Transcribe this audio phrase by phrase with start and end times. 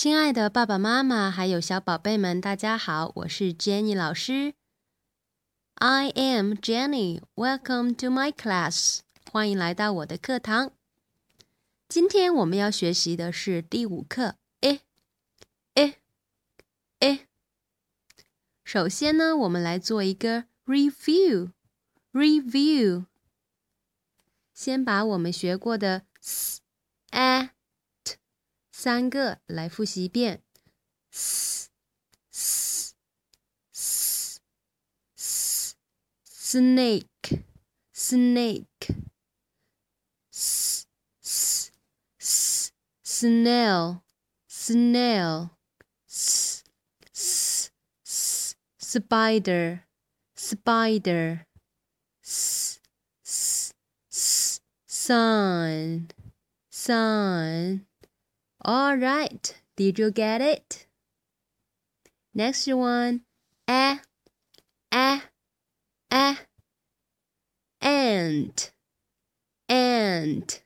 [0.00, 4.54] 亲爱的爸爸妈妈还有小宝贝们，大家好，我是 Jenny 老师。
[5.74, 7.20] I am Jenny.
[7.34, 9.00] Welcome to my class.
[9.30, 10.72] 欢迎来到我的课堂。
[11.86, 14.36] 今天我们要学习的是第五课。
[14.62, 14.80] 诶
[15.74, 15.96] 诶
[17.00, 17.26] 诶。
[18.64, 21.50] 首先呢，我们来做一个 review。
[22.14, 23.04] review。
[24.54, 26.62] 先把我们学过的 s、
[27.10, 27.50] a、
[28.82, 30.42] 三个来复习一遍。
[31.10, 31.68] s
[32.32, 32.94] s
[33.62, 34.40] s
[36.24, 37.44] snake
[37.92, 39.04] snake
[40.32, 40.86] s
[41.20, 41.70] s
[43.04, 44.00] snail
[44.48, 45.50] snail
[46.08, 46.62] s
[47.12, 47.70] s
[48.78, 49.80] spider
[50.34, 51.44] spider
[52.22, 52.80] s
[53.22, 53.74] s
[54.08, 56.08] s sun
[56.70, 57.89] sun。
[58.62, 60.86] All right, did you get it?
[62.34, 63.22] Next one,
[63.66, 64.00] a,
[64.92, 65.22] a,
[66.12, 66.38] a,
[67.80, 68.72] ant,
[69.66, 70.62] ant,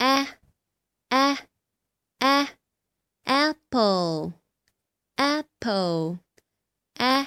[0.00, 0.26] a,
[1.12, 1.38] a,
[2.20, 2.48] a,
[3.24, 4.34] apple,
[5.16, 6.18] apple,
[6.98, 7.26] a,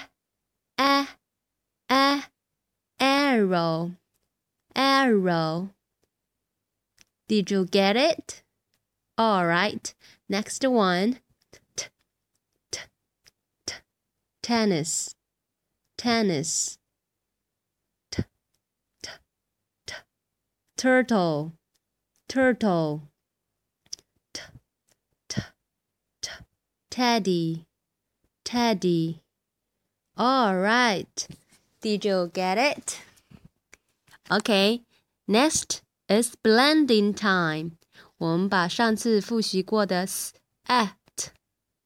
[0.78, 1.08] a,
[1.90, 2.24] a,
[3.00, 3.96] arrow,
[4.76, 5.70] arrow.
[7.30, 8.44] Did you get it?
[9.20, 9.94] All right.
[10.30, 11.20] Next one.
[11.76, 11.88] T,
[12.72, 12.80] t,
[13.66, 13.74] t,
[14.42, 15.14] tennis.
[15.98, 16.78] Tennis.
[18.12, 18.24] T,
[19.04, 19.12] t,
[19.86, 19.94] t,
[20.78, 21.52] turtle.
[22.30, 23.10] Turtle.
[24.32, 24.42] T,
[25.28, 25.42] t,
[26.22, 26.32] t,
[26.90, 27.66] teddy.
[28.46, 29.22] Teddy.
[30.16, 31.28] All right.
[31.82, 33.02] Did you get it?
[34.32, 34.80] Okay.
[35.28, 37.79] Next is blending time.
[38.20, 40.06] 我们把上次复习过的
[40.66, 40.98] at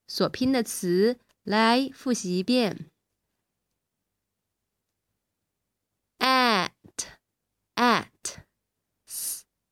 [0.08, 2.90] 所拼的词来复习一遍。
[6.18, 6.72] at
[7.76, 8.08] at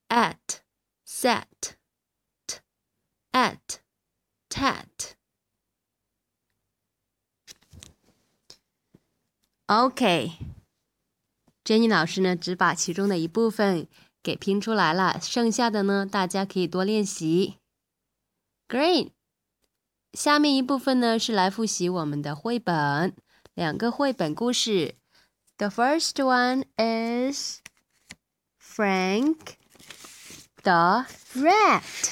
[0.07, 0.59] at
[1.03, 1.47] set
[2.45, 2.59] t
[3.31, 3.79] at
[4.47, 5.15] tat。
[9.65, 13.87] OK，Jenny 老师呢，只把其中的一部分。
[14.22, 17.58] 给拼出来了，剩下的呢，大家可以多练习。
[18.68, 19.12] Great，
[20.12, 23.14] 下面一部分呢是来复习我们的绘本，
[23.54, 24.96] 两个绘本故事。
[25.58, 27.60] The first one is
[28.60, 29.54] Frank
[30.62, 32.10] the Rat.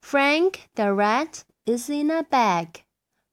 [0.00, 2.82] Frank the Rat is in a bag.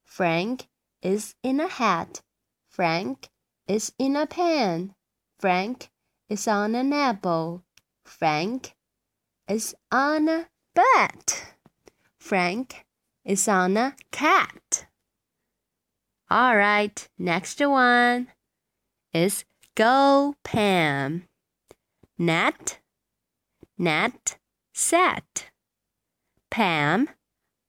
[0.06, 0.62] Frank
[1.01, 2.22] is in a hat.
[2.67, 3.28] Frank
[3.67, 4.95] is in a pen.
[5.38, 5.90] Frank
[6.28, 7.62] is on an apple.
[8.04, 8.74] Frank
[9.48, 11.54] is on a bat.
[12.18, 12.84] Frank
[13.24, 14.86] is on a cat.
[16.30, 18.28] All right, next one
[19.12, 21.24] is go Pam.
[22.18, 22.78] Nat,
[23.76, 24.36] Nat,
[24.72, 25.50] set.
[26.50, 27.08] Pam,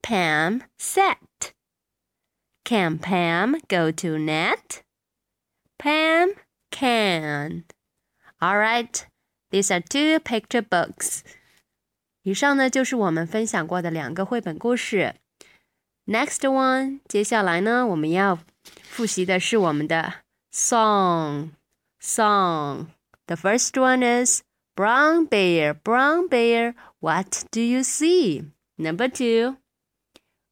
[0.01, 1.53] Pam, set.
[2.63, 4.83] Can Pam go to Nat?
[5.77, 6.33] Pam
[6.71, 7.65] can.
[8.44, 9.04] All right,
[9.50, 11.20] these are two picture books.
[12.22, 15.14] 以上呢就是我们分享过的两个绘本故事。
[16.06, 18.38] Next one，接下来呢我们要
[18.82, 20.14] 复习的是我们的
[20.52, 21.50] song
[22.00, 22.86] song.
[23.26, 24.42] The first one is
[24.76, 28.44] Brown bear, brown bear, what do you see?
[28.78, 29.58] Number two,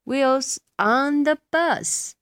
[0.04, 2.12] wheels on the bus.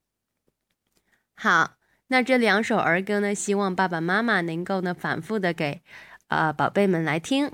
[1.34, 1.76] 好，
[2.11, 5.81] 那这两首儿歌呢，希望爸爸妈妈能够呢反复的给，
[6.27, 7.49] 呃宝贝们来听，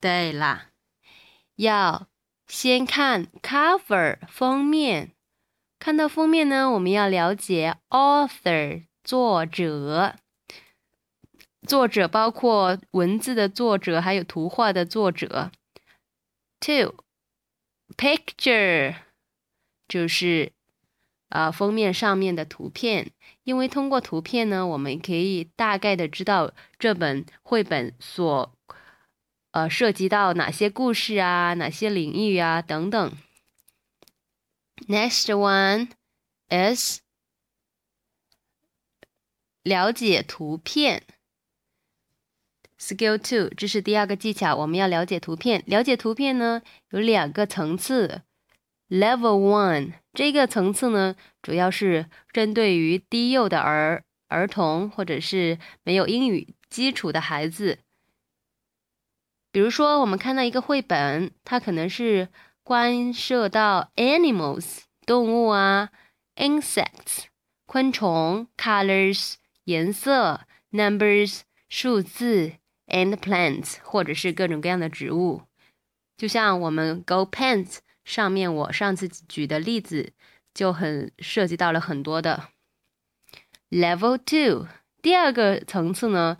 [0.00, 0.70] 对啦，
[1.54, 2.08] 要
[2.48, 5.12] 先看 cover 封面。
[5.78, 10.16] 看到封面呢，我们要了解 author 作者。
[11.66, 15.52] 作者包括文字的作者，还有图画的作者。
[16.66, 16.96] Two,
[17.96, 18.96] picture
[19.86, 20.50] 就是
[21.28, 23.12] 呃封面上面的图片，
[23.44, 28.52] 因为通过图片呢，我们可以大概的知道这本绘本所
[29.52, 33.16] 呃涉及到哪些故事啊，哪些领域啊等等。
[34.88, 35.90] Next one
[36.48, 36.98] is
[39.62, 41.04] 了解图片。
[42.78, 45.62] Skill two，这是第二个技巧，我们要了解图片。
[45.66, 48.22] 了解图片呢，有两个层次。
[48.88, 57.78] Level one 这个层次呢，主要是针对于低幼的儿儿童或者是没有英语基础的孩子。
[59.50, 62.28] 比如说，我们看到一个绘本，它可能是
[62.62, 65.90] 关涉到 animals 动物啊
[66.36, 67.24] ，insects
[67.64, 69.34] 昆虫，colors
[69.64, 72.52] 颜色，numbers 数字
[72.86, 75.42] ，and plants 或者是各种各样的植物。
[76.16, 77.78] 就像我们 Go Pants。
[78.06, 80.12] 上面我上次举的例子
[80.54, 82.50] 就很涉及到了很多的
[83.68, 84.68] level two。
[85.02, 86.38] 第二个层次呢，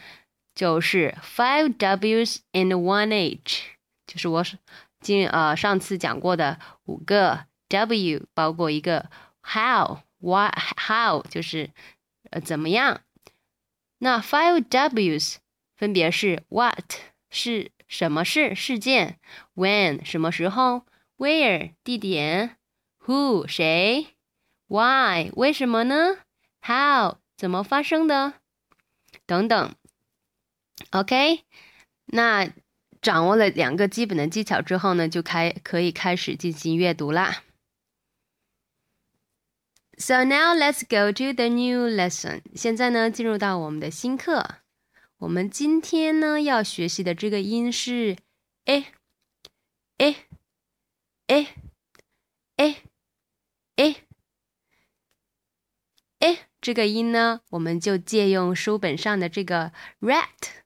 [0.55, 3.65] 就是 five W's and one H，
[4.07, 4.45] 就是我
[5.01, 9.11] 今呃上次讲过的五个 W，包括一个
[9.43, 11.71] how，why how 就是
[12.31, 13.01] 呃怎么样。
[13.99, 15.39] 那 five W's
[15.77, 16.95] 分别是 what
[17.31, 19.19] 是什么事事件
[19.55, 20.87] ，when 什么时候。
[21.19, 22.59] Where 地点
[23.07, 24.09] ，Who 谁
[24.67, 26.19] ，Why 为什么呢
[26.61, 28.35] ，How 怎么发生的，
[29.25, 29.75] 等等。
[30.91, 31.45] OK，
[32.05, 32.53] 那
[33.01, 37.43] 掌握了两个基本的技巧之后呢，就开可以开始进行阅读啦。
[39.97, 42.43] So now let's go to the new lesson。
[42.55, 44.57] 现在呢，进入到我们的新课。
[45.19, 48.19] 我们今天呢要学习的这个音是
[48.65, 50.17] a，a。
[51.27, 51.55] 哎，
[52.57, 52.83] 哎，
[53.75, 54.07] 哎，
[56.21, 60.63] 哎，这个音呢，我们就借用书本上的这个 rat，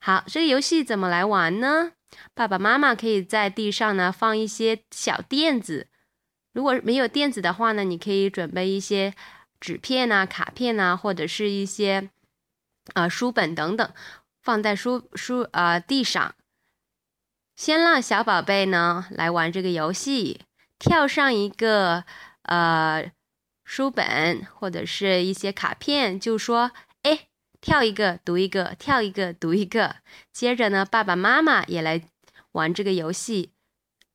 [0.00, 1.92] 好，这个游戏怎么来玩呢？
[2.34, 5.88] 爸爸妈妈可以在地上呢放一些小垫子，
[6.52, 9.14] 如果没有垫子的话呢，你可以准备一些
[9.60, 12.10] 纸片啊、卡片啊，或者是一些
[12.94, 13.92] 啊书本等等，
[14.42, 16.34] 放在书书啊地上。
[17.54, 20.40] 先让小宝贝呢来玩这个游戏，
[20.78, 22.04] 跳上一个
[22.42, 23.10] 呃
[23.64, 26.72] 书本或者是一些卡片，就说。
[27.66, 29.96] 跳一个读一个，跳一个读一个。
[30.30, 32.00] 接着呢，爸爸妈妈也来
[32.52, 33.50] 玩这个游戏。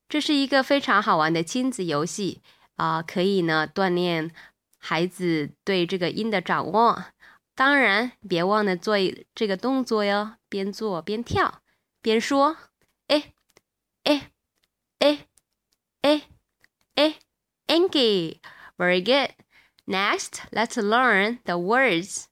[0.08, 2.42] 这是一个非常好玩的亲子游戏
[2.78, 4.32] 啊，可以呢锻炼
[4.78, 7.08] 孩子对这个音的掌握。
[7.54, 8.96] 当然，别忘了做
[9.36, 11.62] 这个动作哟，边做边跳，
[12.02, 12.56] 边说。
[13.08, 13.34] 哎
[14.06, 14.32] 哎
[15.00, 15.28] 哎
[16.04, 16.24] 哎
[16.96, 17.16] 哎
[17.68, 19.32] ，Angie，very good。
[19.86, 22.31] Next, let's learn the words.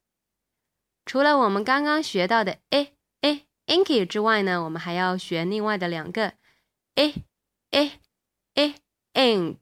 [1.09, 6.35] 除了我们刚刚学到的 a a inky 之外呢，我们还要学另外的两个
[6.95, 7.15] a
[7.71, 8.01] a
[8.55, 8.75] a
[9.15, 9.57] ink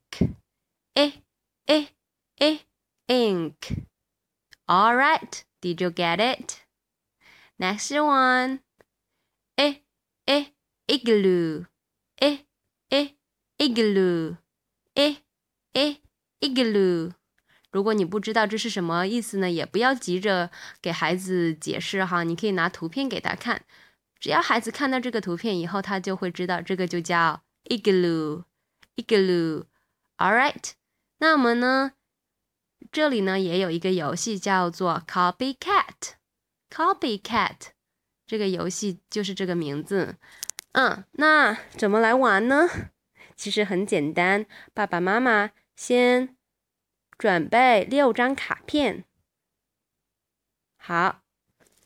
[0.94, 1.22] a
[1.66, 1.88] a
[2.38, 2.60] a
[3.06, 3.86] ink.
[4.66, 6.58] All right, did you get it?
[7.58, 8.60] Next one.
[9.58, 9.82] a
[10.26, 10.52] a
[10.88, 11.66] igloo
[12.20, 12.46] a
[12.90, 13.14] a
[13.58, 14.36] igloo
[14.96, 15.18] a
[15.76, 16.00] a
[16.40, 17.12] igloo.
[17.77, 20.49] 如果你不知道这是什么意思呢，也不要急着
[20.81, 23.61] 给孩子解释哈，你可以拿图片给他看，
[24.19, 29.63] 只要孩子看到这个图片以后，他就会知道这个就叫 igloo，igloo，all
[30.17, 30.71] right。
[31.19, 31.91] 那我们呢，
[32.91, 37.57] 这里呢也有一个游戏叫做 Copycat，Copycat
[38.25, 40.15] 这个游戏就是这个名字。
[40.71, 42.67] 嗯，那怎么来玩呢？
[43.35, 46.35] 其实很简单，爸爸妈妈先
[47.17, 49.03] 准备六张卡片。
[50.77, 51.21] 好，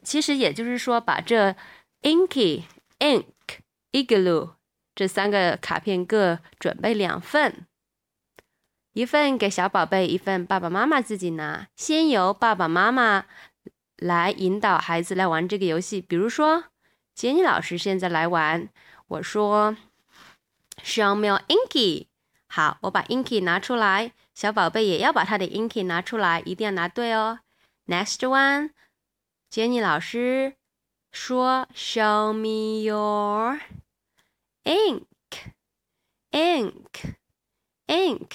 [0.03, 1.55] 其实也就是说，把这
[2.01, 2.63] Inky、
[2.99, 3.25] Ink、
[3.91, 4.55] Igloo
[4.93, 7.65] 这三个卡片各准备两份，
[8.93, 11.67] 一份给小宝贝，一份爸爸妈妈自己拿。
[11.75, 13.25] 先由爸爸妈妈
[13.97, 16.01] 来引导孩子来玩这个游戏。
[16.01, 16.65] 比如说，
[17.15, 18.69] 杰尼老师现在来玩，
[19.07, 19.75] 我说
[20.83, 22.07] ：“Show me Inky。”
[22.47, 27.40] 好，我把 Inky 拿出来，小宝贝也要把他的 Inky 拿出来，一定要拿对哦。
[27.86, 28.70] Next one。
[29.48, 30.56] 杰尼老师
[31.12, 33.60] 说：“Show me your
[34.64, 35.04] ink,
[36.32, 37.14] ink,
[37.86, 38.32] ink.”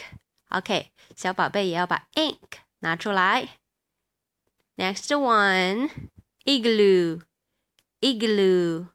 [0.50, 2.40] OK，小宝贝也要把 ink
[2.80, 3.60] 拿出来。
[4.78, 5.90] Next one,
[6.46, 7.22] igloo,
[8.00, 8.88] igloo,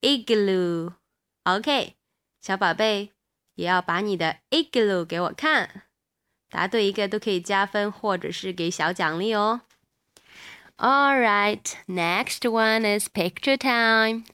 [0.00, 0.94] igloo.
[1.44, 1.94] OK，
[2.42, 3.12] 小宝贝
[3.54, 5.84] 也要把你的 igloo 给我看。
[6.51, 9.61] 答对一个都可以加分，或者是给小奖励哦。
[10.77, 14.25] All right, next one is picture time.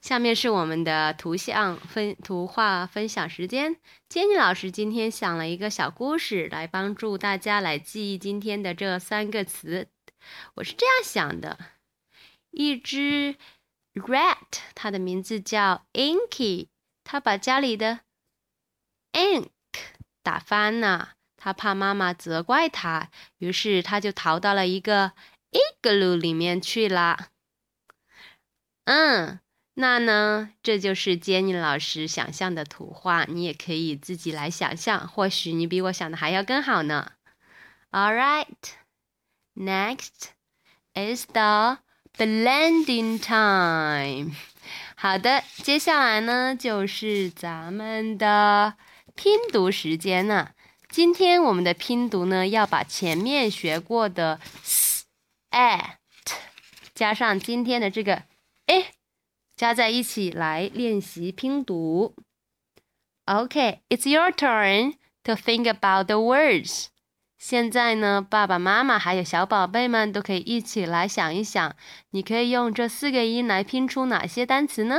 [0.00, 3.76] 下面是我们的图像分图画分享时间。
[4.08, 9.88] Jenny 老师今天想了一个小故事，来帮助大家来记忆今天的这三个词。
[10.54, 11.56] 我是这样想的：
[12.50, 13.36] 一只
[13.94, 14.36] rat，
[14.74, 16.66] 它的名字叫 Inky，
[17.04, 18.00] 它把家里的
[19.12, 19.46] ink
[20.24, 21.12] 打翻了，
[21.42, 25.12] 他怕妈妈责怪他，于是他就逃到了一个。
[25.52, 27.28] igloo 里面去了，
[28.84, 29.38] 嗯，
[29.74, 37.12] 那呢，这就是 Jenny 老师想象的图画，你也可以自己来想象，或许你比我想的还要更好呢。
[37.90, 38.46] All right,
[39.54, 40.30] next
[40.94, 41.80] is the
[42.16, 44.34] blending time。
[44.96, 48.78] 好的，接下来呢就是咱们的
[49.14, 50.52] 拼读时间了。
[50.92, 55.06] 今天我们的拼读呢，要把前面学过的 s。
[55.50, 55.96] at
[56.94, 58.24] 加上今天的这个
[58.66, 58.88] a
[59.56, 62.14] 加在一起来练习拼读。
[63.24, 66.88] OK，it's your turn to think about the words。
[67.38, 71.74] 现在呢，爸爸妈妈还有小宝贝们都可以一起来想一想，
[72.10, 74.98] 你可以用这四个音来拼出哪些单词呢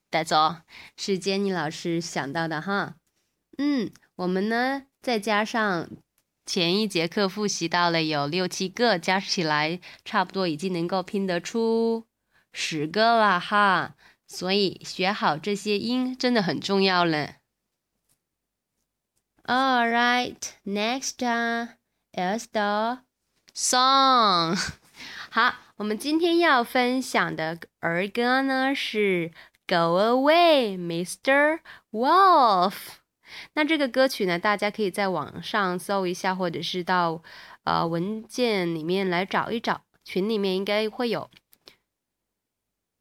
[0.11, 0.57] 带走
[0.95, 2.97] 是 Jenny 老师想到的哈。
[3.57, 5.89] 嗯，我们呢再加上。
[6.43, 12.07] 前一节课复习到了有六七个，加起来差不多已经能够拼得出
[12.51, 13.95] 十个了哈。
[14.27, 17.35] 所以学好这些音真的很重要了。
[19.45, 21.19] All right, next
[22.13, 22.99] is the
[23.53, 24.57] song。
[25.29, 29.29] 好，我们今天要分享的儿歌呢是
[29.71, 31.59] 《Go Away, Mr.
[31.93, 32.71] Wolf》。
[33.53, 37.23] 那这个歌曲呢，大家可以在网上搜一下，或者是到
[37.63, 41.31] 呃文件里面来找一找，群里面应该会有。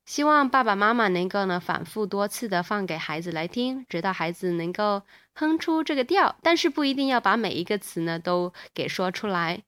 [0.06, 5.02] 希望爸爸妈妈能够呢反复多次的放给孩子来听，直到孩子能够
[5.34, 9.64] 哼出这个调，但是不一定要把每一个词呢都给说出来。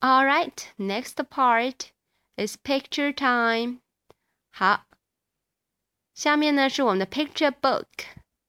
[0.00, 1.90] All right, next part
[2.36, 3.78] is picture time。
[4.50, 4.86] 好，
[6.14, 7.84] 下面呢是我们的 picture book。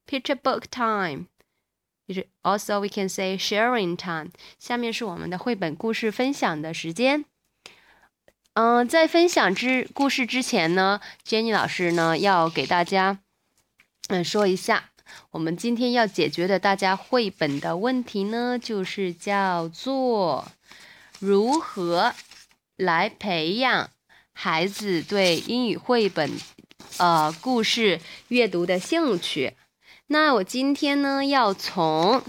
[0.08, 1.27] Picture book time，
[2.06, 4.32] 就是 also we can say sharing time。
[4.60, 7.24] 下面是我们的绘本故事分享的时间。
[8.56, 13.20] 嗯，在分享之故事之前呢，Jenny 老师呢要给大家
[14.10, 14.89] 嗯说一下，
[15.30, 20.51] 我们今天要解决的大家绘本的问题呢，就是叫做
[21.20, 22.13] 如何
[22.75, 23.89] 来培养
[24.34, 26.30] 孩子对英语绘本
[26.97, 29.53] 呃故事阅读的兴趣。
[30.07, 32.21] 那我今天呢，要从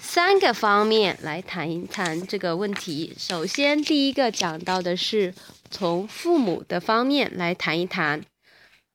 [0.00, 3.14] 三个方面来谈一谈这个问题。
[3.16, 5.32] 首先，第一个讲到的是
[5.70, 8.22] 从父母的方面来谈一谈。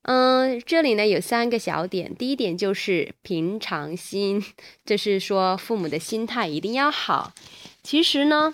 [0.03, 2.15] 嗯，这里呢有三个小点。
[2.15, 4.46] 第一点就是平常心，
[4.86, 7.34] 就是说父母的心态一定要好。
[7.82, 8.53] 其实呢，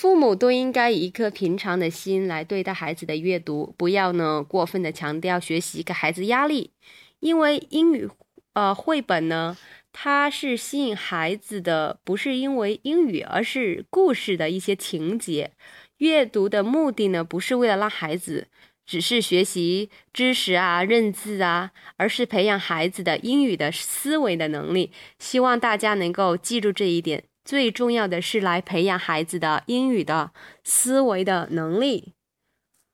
[0.00, 6.70] 父母都应该以一颗平常的心来对待孩子的阅读，不要呢过分的强调学习，给孩子压力。
[7.18, 8.08] 因为英语
[8.54, 9.58] 呃绘本呢，
[9.92, 15.50] 它是吸引孩子的，不是因为英语，而是故事的一些情节。
[15.98, 18.48] 阅读的目的呢，不是为了让孩子
[18.86, 24.92] 只是学习知识啊、认字啊，而是培养孩子的英语的思维的能力。
[25.18, 27.24] 希望大家能够记住这一点。
[27.50, 30.30] 最重要的是来培养孩子的英语的
[30.62, 32.14] 思维的能力。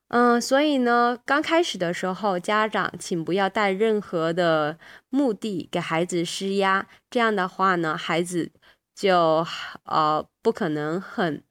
[0.08, 4.78] 嗯，所以呢，刚开始的时候，家长请不要带任何的
[5.10, 8.50] 目的给孩子施压，这样的话呢，孩子
[8.94, 9.46] 就
[9.84, 11.42] 呃不可能很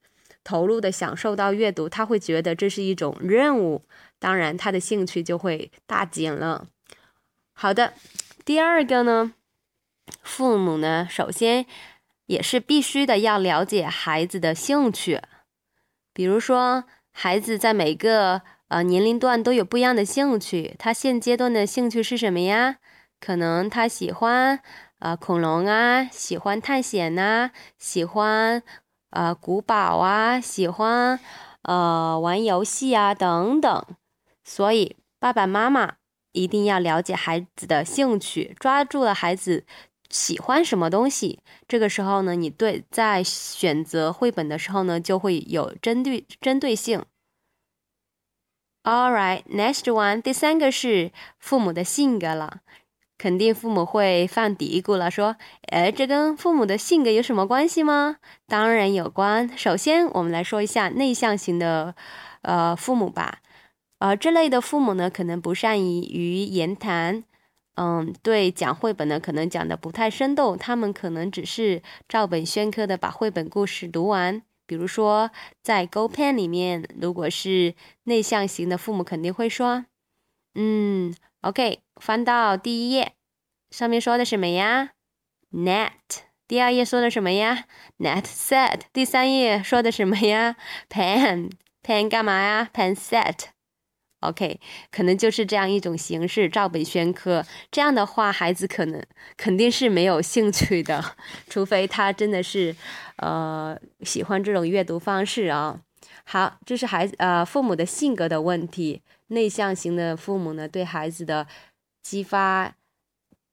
[0.43, 3.83] 投入的享受到阅读，他会觉得这是一种任务，
[4.17, 6.65] 当然他的兴趣就会大减了。
[7.53, 7.93] 好的，
[8.43, 9.33] 第二个呢，
[10.24, 11.67] 父母呢，首先。
[12.27, 15.22] 也是必须的，要了解孩子的兴趣。
[16.13, 20.75] 比如说，孩子在每个呃年龄段都有不一样的兴趣。
[20.79, 22.77] 他现阶段的兴趣是什么呀？
[23.20, 24.60] 可能他喜欢
[25.00, 28.62] 呃恐龙啊，喜欢探险呐，喜欢
[29.12, 31.20] 呃古堡啊，喜欢
[31.63, 33.86] 呃玩游戏啊等等。
[34.44, 35.96] 所以，爸爸妈妈
[36.34, 39.65] 一定要了解孩子的兴趣，抓住了孩子。
[40.15, 41.39] 喜欢什么东西？
[41.67, 47.03] 这个时候呢，你对在选择绘本的时候呢，就会有针对针对性。
[48.84, 52.62] All right, next one，第三个是父母的性格了。
[53.17, 55.36] 肯定父母会犯嘀咕了，说
[55.72, 58.17] ：“哎，这跟父母的性格有什么关系吗？”
[58.48, 59.50] 当然有关。
[59.57, 61.95] 首先，我们来说一下内向型的
[62.41, 63.39] 呃父母吧。
[64.00, 67.24] 呃，这类的父母呢，可能不善于于言谈。
[67.75, 74.41] 嗯，对，讲绘本呢，可能讲的不太生动，他们可能只是照本宣科的把绘本故事读完。
[74.65, 75.29] 比如说，
[75.62, 79.86] 在 Go Pen 里面，如果是内向型的父母，肯定会说
[80.55, 83.13] ：“嗯，OK，翻到第一页，
[83.70, 84.91] 上面说的什么呀
[85.51, 85.92] ？Net。
[86.48, 87.66] 第二页说的什么呀
[88.00, 88.81] ？Net set。
[88.94, 90.55] 第三页说的什么呀
[90.90, 91.51] ？Pen。
[91.83, 93.50] Pen 干嘛呀？Pen set。”
[94.27, 94.59] OK，
[94.92, 97.46] 可能就是这样一种形式，照本宣科。
[97.72, 99.03] 这样的话，孩子可能
[99.38, 101.03] 肯定是没有兴趣的，
[101.50, 102.75] 除非他真的是，
[103.18, 105.79] 呃，喜欢这种阅读方式啊。
[106.24, 109.01] 好，这是孩子呃父母的性格的问题。
[109.27, 111.48] 内向型的父母呢，对孩子的
[112.03, 112.75] 激发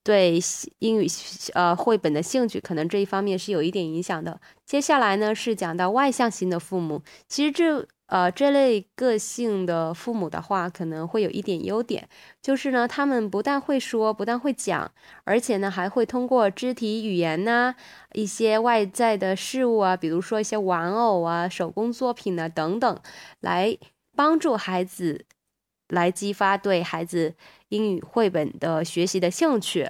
[0.04, 0.38] 对
[0.80, 1.06] 英语
[1.54, 4.40] 呃绘本的兴趣，可能这一方面是有一点影响的。
[4.66, 7.86] 接下来呢，是讲到外向型的父母，其实这。
[8.12, 12.06] 呃，这类个性的父母的话，可能会有一点优点，
[12.42, 14.92] 就是呢，他们不但会说，不但会讲，
[15.24, 17.74] 而且呢，还会通过肢体语言呐，
[18.12, 23.00] 一些外在的事物啊，比如说一些玩偶啊、手工作品啊等等，
[23.40, 23.78] 来
[24.14, 25.24] 帮助孩子，
[25.88, 27.34] 来激发对孩子
[27.70, 29.88] 英语绘本的学习的兴趣。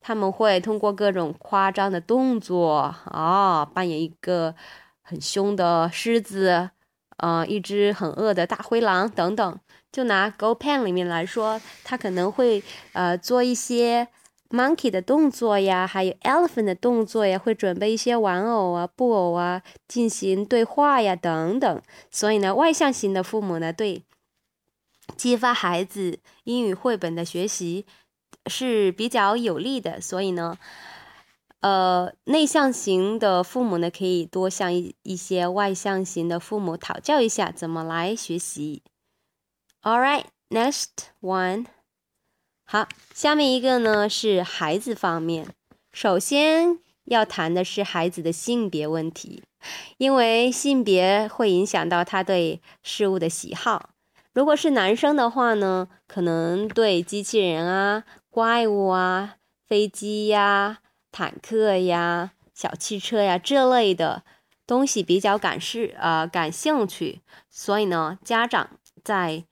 [0.00, 4.56] 他们会通过各种夸张的动作啊，扮演一个
[5.02, 6.70] 很凶的狮子。
[7.16, 9.58] 呃，一只很饿的大灰狼等等，
[9.92, 14.08] 就拿 Go Pen 里面来说，他可能会呃做一些
[14.50, 21.82] monkey 的动作呀，还有 elephant 的动作呀，会准备一些玩偶啊、布偶啊，进行对话呀等等。
[22.10, 24.02] 所以呢，外向型的父母呢，对
[25.16, 27.86] 激发孩子英语绘本的学习
[28.46, 30.00] 是比较有利的。
[30.00, 30.58] 所以呢。
[31.64, 38.82] 呃，内向型的父母呢，可以多向一一些外向型的父母讨教一下怎么来学习。
[39.80, 40.90] All right, next
[41.22, 41.64] one。
[42.66, 45.54] 好，下面一个呢是孩子方面。
[45.90, 49.42] 首先要谈的是孩子的性别问题，
[49.96, 53.88] 因为性别会影响到他对事物的喜好。
[54.34, 60.80] 如果是男生的话呢，可能对机器人啊、怪物啊、飞机呀。
[61.16, 64.24] 坦克呀、小汽车呀这类的
[64.66, 68.70] 东西比较感视呃感兴趣，所以呢，家长
[69.04, 69.44] 在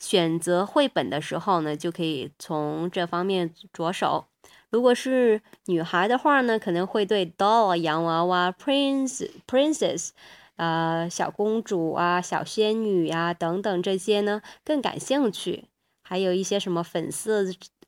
[0.00, 4.26] 选择绘本的时候呢，就可以从这方面着手。
[4.68, 10.08] 如果是女孩的话呢，可能会对 doll 洋娃娃、prince princess
[10.56, 15.66] 呃小公主啊、小仙女呀等等这些呢更感兴趣，
[16.02, 17.44] 还有一些什么粉色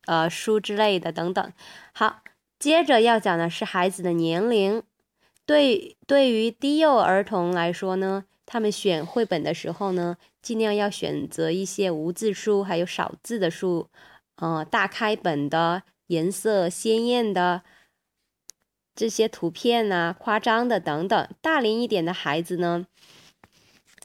[0.07, 1.52] 呃书之类的等等。
[1.92, 2.20] 好。
[2.59, 4.83] 接着要讲的是孩子的年龄，
[5.47, 13.88] 对对于低幼儿童来说呢，他们选绘本的时候呢，尽量要选择一些无字书，还有少字的书，
[14.37, 17.62] 呃，大开本的，颜色鲜艳的，
[18.94, 21.29] 这些图片呐，夸张的等等。
[21.40, 22.87] 大龄一点的孩子呢，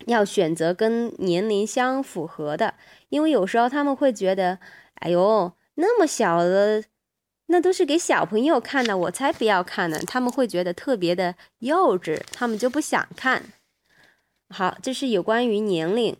[0.05, 2.75] 要选择跟年龄相符合的，
[3.09, 4.59] 因为有时候他们会觉得，
[4.95, 6.83] 哎呦，那么小的，
[7.47, 9.99] 那都是给小朋友看的，我才不要看呢。
[10.07, 13.43] 他们会觉得特别的幼稚，他们就不想看。
[14.49, 16.15] 好，这是有关于年龄。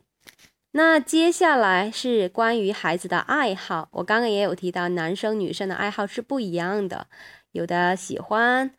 [0.72, 3.90] 那接下来是关于孩子的爱好。
[3.92, 7.06] 我刚刚也有提到，男生女生的爱好是不一样的，
[7.52, 8.72] 有的喜欢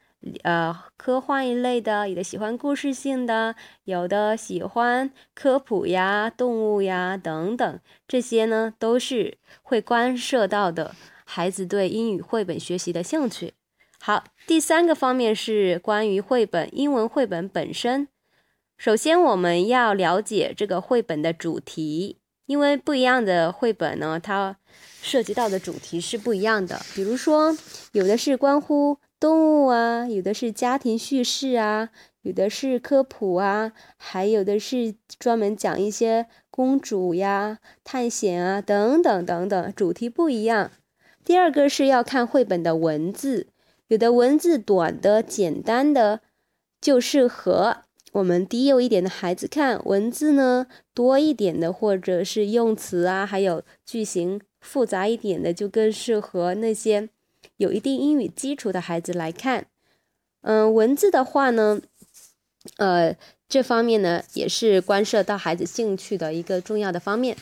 [0.42, 3.54] 呃科幻一类的，有的喜欢故事性的，
[3.84, 13.54] 有的喜欢科普呀、动物呀等等，这些呢都是会关涉到的孩子对英语绘本学习的兴趣。
[13.98, 18.08] 好，第三个方面是关于绘本，英文绘本本身。
[18.76, 24.56] 首先，我们要了解这个绘本的主题，因为不一样的绘本呢，它
[25.00, 26.80] 涉及到的主题是不一样的。
[26.94, 27.56] 比如说，
[27.92, 31.88] 有的是关乎动物啊，有的是家庭叙事啊，
[32.22, 40.70] 有的是科普啊，还有的是专门讲一些公主呀、探险啊等等等等，主题不一样。
[41.24, 43.48] 第二个是要看绘本的文字，
[43.88, 46.20] 有的文字短的、简单的
[46.80, 47.78] 就适合。
[48.12, 57.08] 我们低幼一点的孩子看文字呢，多一点的或者是用词啊，还有句型复杂一点的，就更适合那些
[57.56, 59.66] 有一定英语基础的孩子来看。
[60.42, 61.80] 嗯，文字的话呢，
[62.76, 63.16] 呃，
[63.48, 67.36] 这方面呢也是关涉到孩子兴趣的一个重要的方面。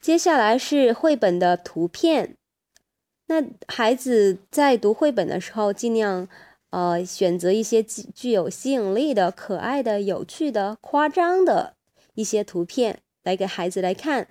[0.00, 2.36] 接下来是绘本的图片，
[3.32, 6.28] 那孩子在读绘本的时候尽量。
[6.74, 11.74] 呃，选择一些具具有吸引力的、可爱的、有趣的、夸张的
[12.14, 14.26] 一些图片来给孩子来看。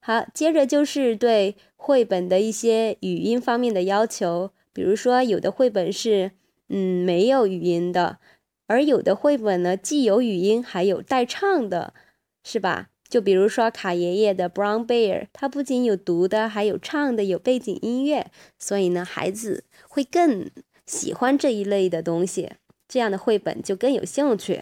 [0.00, 6.32] 好，接着就是对绘本的一些语音方面的要求，比如说有的绘本是
[6.68, 8.18] 嗯没有语音的，
[8.66, 11.94] 而有的绘本呢既有语音还有带唱的，
[12.42, 12.88] 是吧？
[13.12, 20.50] 就比如说卡爷爷的《Brown Bear》，它不仅有读的，还有唱的，有背景音乐，所以呢，孩子会更。
[20.84, 22.50] 喜欢这一类的东西，
[22.88, 24.60] 这样的绘本就更有兴趣。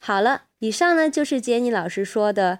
[0.00, 2.58] 好了，以上呢就是杰尼老师说的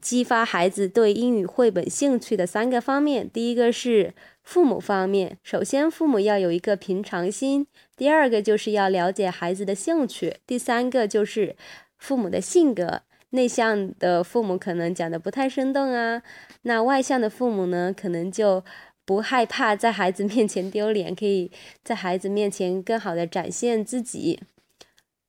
[0.00, 3.28] 激发孩子对英语绘本兴趣的三个方面。
[3.30, 11.54] 第一个是父母方面，首先父母要有一个平常心；第二个就是要了解孩子的兴趣；第三个就是
[11.98, 13.02] 父母的性格。
[13.32, 16.22] 内向的父母可能讲的不太生动啊，
[16.62, 18.64] 那外向的父母呢，可能就。
[19.04, 21.50] 不害怕在孩子面前丢脸，可以
[21.82, 24.40] 在孩子面前更好的展现自己。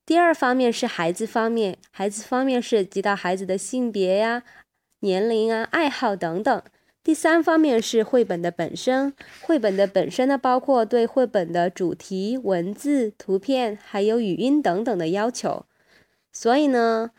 [0.05, 4.43] 第二方面是孩子方面，孩子方面涉及到孩子的性别呀、
[4.99, 6.63] 年龄啊、爱好等等。
[7.03, 9.11] 第三方面是绘本的本身，
[9.41, 15.65] 绘本的本身呢，包括对绘本的主题、文字、图片还有语音等等的要求。
[16.31, 17.09] 所以呢，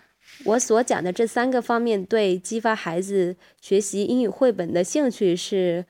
[0.44, 5.86] 我所讲的这三个方面，对激发孩子学习英语绘本的兴趣是。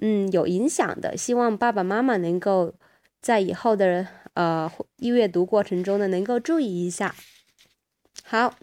[0.00, 1.16] 嗯，有影响的。
[1.16, 2.74] 希望爸爸妈妈能够
[3.20, 7.14] 在以后的呃阅读过程中呢，能够注意一下。
[8.24, 8.56] 好，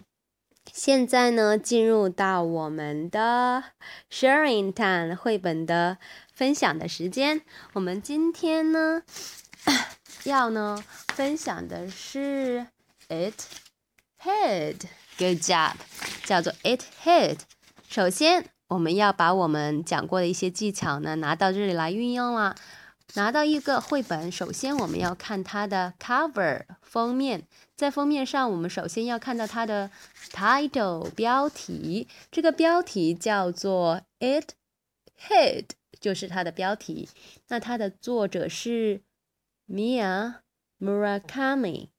[0.74, 3.64] 现在呢，进入到我们的
[4.12, 6.00] sharing time 绘本的
[6.34, 7.42] 分享的时间。
[7.72, 9.02] 我们今天呢，
[10.26, 10.84] 要呢
[11.16, 12.68] 分享的是
[13.08, 13.34] it
[14.24, 14.82] Head,
[15.18, 15.76] good job，
[16.26, 17.40] 叫做 it Head。
[17.88, 18.46] 首先。
[18.68, 22.56] 我们要把我们讲过的一些技巧呢拿到这里来运用了。
[23.16, 27.44] 拿到一个绘本，首先我们要看它的 cover 封面，
[27.76, 29.92] 在封面上，我们首先要看到它的
[30.32, 32.08] title 标题。
[32.32, 34.52] 这个标题叫做 It
[35.28, 35.66] Head，
[36.00, 37.10] 就是它的标题。
[37.50, 39.02] 那它的作者是
[39.68, 40.36] Mia
[40.80, 41.90] Murakami。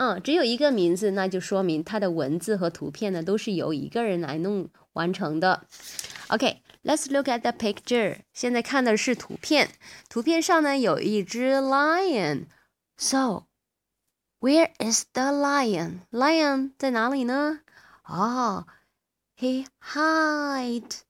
[0.00, 5.66] 嗯，只有一个名字，那就说明它的文字和图片呢都是由一个人来弄完成的。
[6.28, 8.20] OK，Let's look at the picture.
[8.32, 9.68] 现在看的是图片，
[10.08, 12.46] 图片上呢有一只 lion.
[12.96, 13.44] So,
[14.40, 15.98] where is the lion?
[16.10, 17.60] Lion 在哪里呢？
[18.06, 18.64] 哦、
[19.38, 21.02] oh,，he hid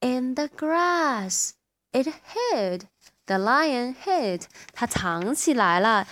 [0.00, 1.52] in the grass.
[1.92, 2.82] It hid.
[3.24, 4.42] The lion hid.
[4.74, 6.06] 它藏起来了。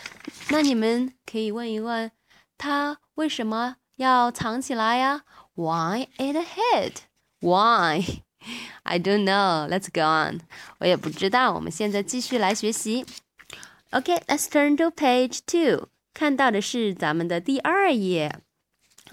[0.48, 2.10] 那你们可以问一问，
[2.57, 5.23] 它为什么要藏起来呀？
[5.55, 6.93] Why it hid?
[7.39, 8.21] Why?
[8.83, 9.67] I don't know.
[9.67, 10.41] Let's go on.
[10.79, 11.53] 我也不知道。
[11.53, 13.05] 我们现在继续来学习。
[13.91, 15.89] Okay, let's turn to page two.
[16.13, 18.39] 看到的是咱们的第二页。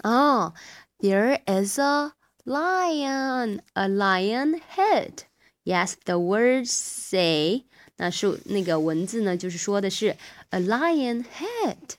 [0.03, 0.53] Oh,
[0.99, 2.13] there is a
[2.45, 5.23] lion, a lion head.
[5.63, 7.65] Yes, the words say.
[7.97, 10.17] 那是那个文字呢，就是说的是
[10.49, 11.95] a lion head.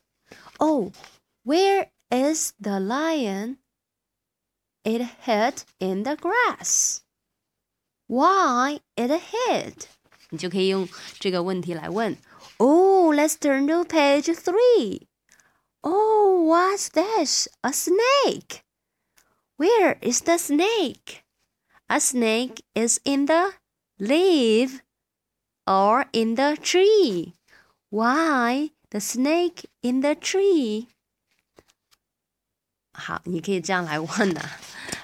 [0.58, 0.92] Oh,
[1.44, 3.58] where is the lion
[4.84, 7.02] it hid in the grass?
[8.06, 9.88] Why it hid?
[10.30, 12.16] 你就可以用这个问题来问。
[12.58, 15.06] Oh, let's turn to page three.
[15.82, 17.48] Oh, what's this?
[17.62, 18.62] A snake.
[19.56, 21.22] Where is the snake?
[21.88, 23.52] A snake is in the
[23.98, 24.80] leaf
[25.66, 27.34] or in the tree.
[27.90, 30.88] Why the snake in the tree?
[33.00, 34.40] 好，你可以这样来问的。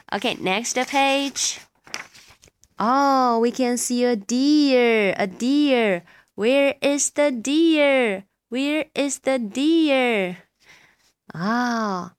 [0.09, 1.59] Okay, next page.
[2.77, 5.15] Oh, we can see a deer.
[5.17, 6.03] A deer.
[6.35, 8.25] Where is the deer?
[8.49, 10.37] Where is the deer?
[11.35, 12.15] Ah,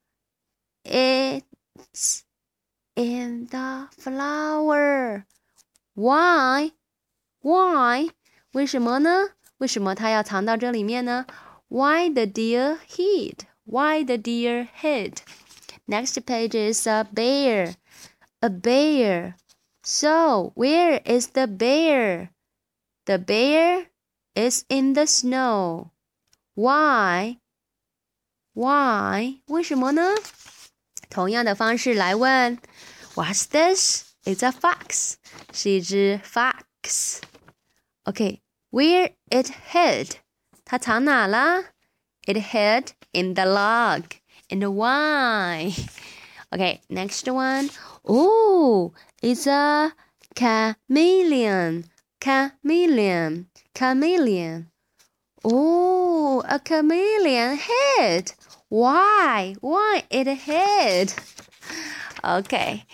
[0.84, 2.24] it's
[2.96, 5.26] in the flower.
[5.94, 6.72] Why?
[7.42, 8.12] Why?
[8.54, 9.32] 为什么呢？
[9.58, 11.26] 为什么它要藏到这里面呢？
[11.68, 13.42] Why the deer hid?
[13.66, 15.18] Why the deer hid?
[15.88, 17.76] Next page is a bear.
[18.42, 19.36] A bear.
[19.84, 22.32] So, where is the bear?
[23.06, 23.88] The bear
[24.36, 25.92] is in the snow.
[26.56, 27.40] Why?
[28.54, 29.42] Why?
[29.48, 30.16] 为什么呢？
[31.10, 32.60] 同样的方式来问。
[33.16, 34.14] What's this?
[34.24, 35.16] It's a fox.
[35.52, 37.20] 是一只 fox.
[38.06, 40.18] Okay, where it hid?
[40.64, 41.66] 它藏哪了？
[42.26, 44.04] It hid in the log.
[44.50, 45.74] And why?
[46.54, 47.70] Okay, next one.
[48.06, 49.94] Oh, it's a
[50.36, 51.86] chameleon.
[52.22, 53.48] Chameleon.
[53.74, 54.70] Chameleon.
[55.44, 58.34] Oh, a chameleon hid.
[58.70, 59.56] Why?
[59.62, 61.14] Why it hid?
[62.24, 62.86] Okay.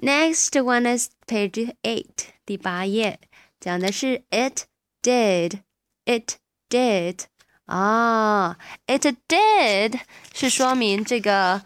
[0.00, 2.32] Next one is page eight.
[2.46, 3.20] 第八页
[3.60, 4.66] 讲的是 it
[5.02, 5.60] did.
[6.04, 6.38] It
[6.70, 7.26] did.
[7.65, 9.99] 啊，it did
[10.33, 11.63] 是说明这个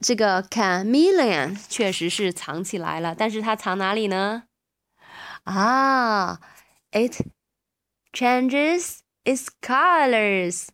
[0.00, 4.44] 这个 chameleon 确实是藏起来了，但是它藏哪里呢？
[5.44, 6.38] 啊
[6.92, 7.22] ，it
[8.12, 10.68] changes its colors，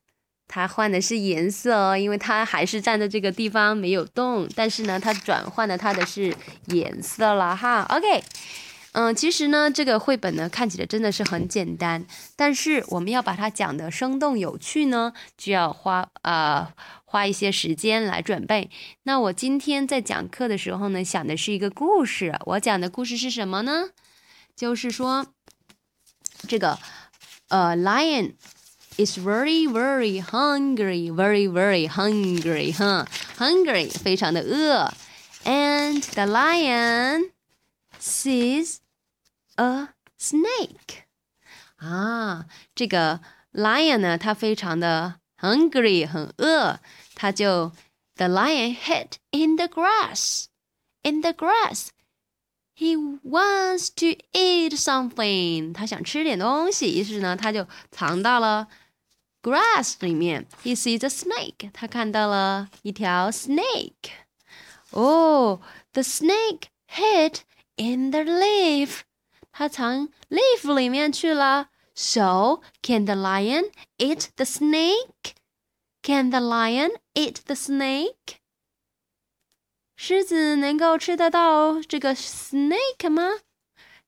[0.46, 7.86] 它换的是颜色哦，因为它还是站在这个地方没有动，但是呢，它转换的它的是颜色了哈。
[7.88, 8.22] OK。
[8.94, 16.72] 嗯，其实呢，这个绘本呢看起来真的是很简单，但是我们要把它讲的生动有趣呢，就要花呃
[17.04, 18.70] 花一些时间来准备。
[19.02, 22.38] 那我今天在讲课的时候呢，想的是一个故事。
[22.46, 23.90] 我讲的故事是什么呢？
[24.54, 25.26] 就是说，
[26.46, 26.78] 这个
[27.48, 28.34] 呃，lion
[28.96, 34.94] is very very hungry，very very hungry，哈，hungry 非常的饿
[35.44, 37.32] ，and the lion
[38.00, 38.76] sees
[39.55, 39.89] a
[40.19, 41.03] snake
[41.77, 43.21] 啊，这个
[43.53, 46.79] lion 呢，它非常的 hungry，很饿，
[47.15, 47.71] 它就
[48.15, 50.45] the lion hid in the grass.
[51.01, 51.87] In the grass,
[52.75, 55.73] he wants to eat something.
[55.73, 58.67] 他想吃点东西，于是呢，他就藏到了
[59.41, 60.45] grass 里面。
[60.61, 61.71] He sees a snake.
[61.71, 64.11] 他看到了一条 snake.
[64.91, 65.61] Oh,
[65.93, 67.39] the snake hid
[67.77, 69.03] in the leaf.
[69.53, 71.69] 它藏 leaf 里面去了。
[71.95, 75.35] So can the lion eat the snake?
[76.01, 78.37] Can the lion eat the snake?
[79.97, 83.39] 狮子能够吃得到这个 snake 吗？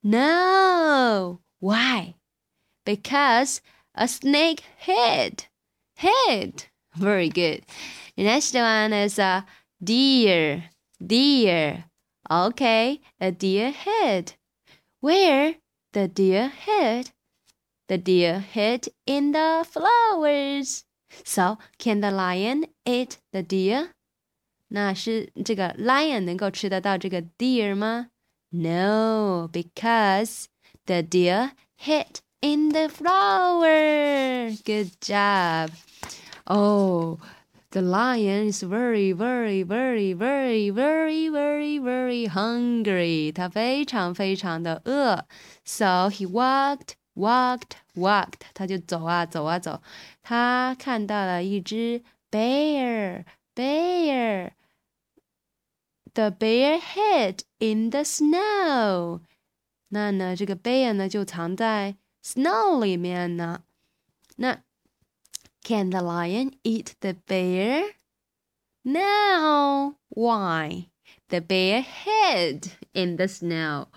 [0.00, 1.40] No.
[1.60, 2.14] Why?
[2.84, 3.58] Because
[3.92, 5.44] a snake hid.
[5.96, 6.64] Hid.
[6.96, 7.64] Very good.
[8.16, 9.44] The next one is a
[9.82, 10.70] deer.
[10.98, 11.84] Deer.
[12.30, 14.32] Okay, a deer hid.
[15.00, 15.56] Where
[15.92, 17.10] the deer hid?
[17.88, 20.84] The deer hid in the flowers.
[21.24, 23.90] So can the lion eat the deer?
[24.68, 28.08] 那是这个 lion 能够吃得到这个 deer 吗？
[28.50, 30.46] No, because
[30.86, 34.50] the deer hid in the flower.
[34.64, 35.72] Good job.
[36.46, 37.18] Oh,
[37.70, 43.32] the lion is very, very, very, very, very, very, very hungry.
[43.32, 45.24] 他非常非常的饿。
[45.64, 48.42] So he walked, walked, walked.
[48.52, 49.82] 他就走啊走啊走。
[50.22, 54.50] 他看到了一只 bear, bear.
[56.14, 59.20] The bear hid in the snow.
[59.88, 63.62] 那呢，这个 bear 呢就藏在 snow 里面呢。
[64.36, 64.62] 那
[65.66, 67.84] can the lion eat the bear?
[68.84, 69.96] No.
[70.08, 70.88] Why?
[71.28, 73.88] The bear hid in the snow.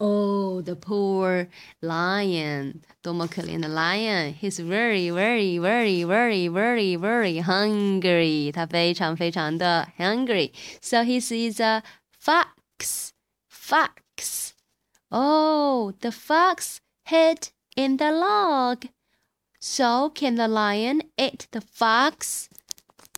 [0.00, 1.48] Oh, the poor
[1.80, 8.52] lion，多么可怜的 lion！He's very, very, very, very, very, very hungry。
[8.52, 13.12] 他非常非常的 hungry。So he sees a fox.
[13.48, 14.52] Fox.
[15.10, 18.88] Oh, the fox hid in the log.
[19.59, 22.49] So can the lion eat the fox?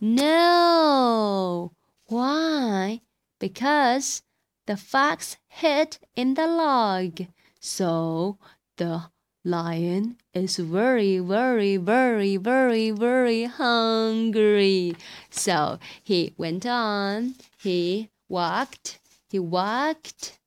[0.00, 1.72] No.
[2.06, 3.00] Why?
[3.38, 4.22] Because
[4.66, 7.26] the fox hid in the log.
[7.60, 8.38] So
[8.76, 9.04] the
[9.44, 14.96] lion is very, very, very, very, very hungry.
[15.30, 17.36] So he went on.
[17.58, 18.98] He walked.
[19.30, 20.38] He walked.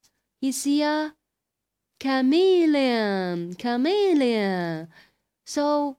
[0.41, 1.13] He see a
[1.99, 3.55] chameleon.
[3.55, 4.87] Chameleon.
[5.44, 5.96] So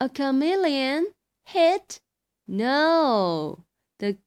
[0.00, 1.06] a chameleon
[1.44, 2.00] hit?
[2.46, 3.64] No.
[3.98, 4.18] The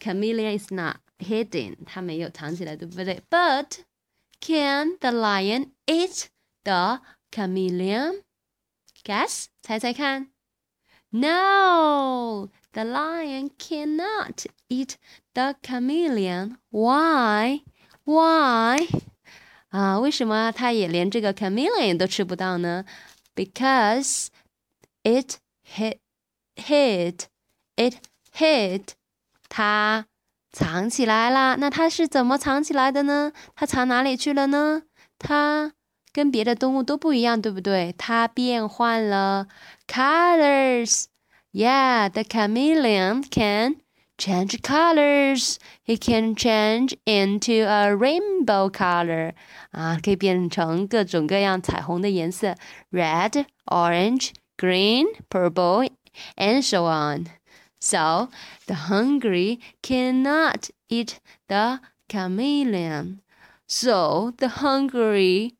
[0.00, 3.22] chameleon is not hidden，它没有藏起来，对不对？
[3.30, 3.84] But
[4.40, 6.26] can the lion eat
[6.64, 8.22] the chameleon?
[9.04, 10.28] Guess，猜猜看。
[11.10, 14.94] No, the lion cannot eat
[15.34, 16.56] the chameleon.
[16.70, 17.62] Why?
[18.04, 18.88] Why?
[19.68, 22.84] 啊，为什么它也连这个 chameleon 都吃不到呢
[23.36, 24.28] ？Because
[25.02, 25.98] it hid,
[26.56, 27.24] hid,
[27.76, 27.96] it
[28.34, 28.88] hid.
[29.48, 30.06] 它
[30.50, 33.32] 藏起来啦，那它是怎么藏起来的呢？
[33.54, 34.82] 它藏哪里去了呢？
[35.18, 35.72] 它
[36.12, 37.94] 跟别的动物都不一样，对不对？
[37.96, 39.48] 它变换了
[39.86, 43.76] colors。Yeah, the chameleon can
[44.18, 45.58] change colors.
[45.86, 49.32] It can change into a rainbow color.
[49.72, 52.54] 啊，可以变成各种各样彩虹的颜色，
[52.90, 55.88] red, orange, green, purple,
[56.36, 57.26] and so on.
[57.80, 58.28] So
[58.66, 61.16] the hungry cannot eat
[61.48, 63.18] the chameleon.
[63.66, 65.54] So the hungry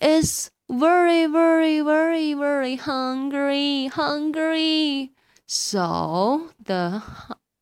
[0.00, 5.12] is very, very, very, very hungry, hungry.
[5.46, 7.00] So the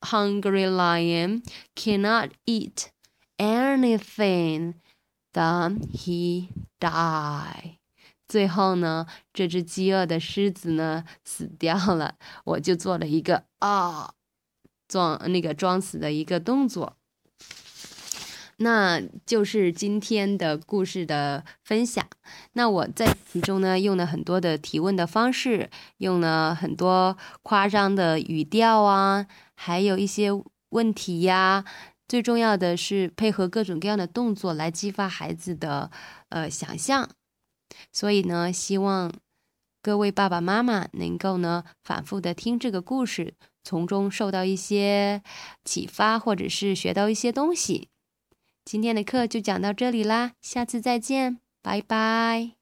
[0.03, 1.43] hungry lion
[1.75, 2.91] cannot eat
[3.37, 4.75] anything.
[5.33, 7.77] Then he die.
[8.27, 14.13] 最后呢，这只饥饿的狮子呢死掉了， 我就做了一个啊，
[14.87, 16.97] 装那个装死的一个动作。
[18.57, 22.05] 那就是今天的故事的分享。
[22.53, 29.25] 那我在其中呢用了很多的提问的方式，用了很多夸张的语调啊，
[29.63, 30.29] 还有一些
[30.69, 31.63] 问题呀。
[32.07, 35.91] 最重要的是配合各种各样的动作来激发孩子的
[36.29, 37.07] 呃想象。
[37.93, 39.13] 所以呢，希望
[39.83, 45.21] 各位爸爸妈妈能够呢反复的听这个故事，从中受到一些
[45.63, 47.87] 启发，或者是学到一些东西。
[48.65, 52.60] 今天的课就讲到这里啦，下次再见，拜拜。